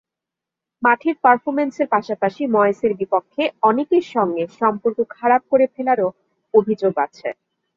মাঠের 0.83 1.15
পারফরম্যান্সের 1.23 1.87
পাশাপাশি 1.87 2.41
ময়েসের 2.55 2.91
বিপক্ষে 2.99 3.43
অনেকের 3.69 4.05
সঙ্গে 4.13 4.43
সম্পর্ক 4.59 4.97
খারাপ 5.15 5.41
করে 5.51 5.65
ফেলারও 5.75 6.09
অভিযোগ 6.53 6.93
আছে। 7.05 7.27